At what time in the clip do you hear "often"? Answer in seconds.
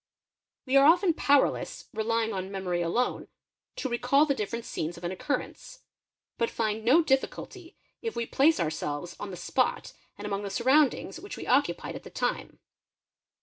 0.87-1.13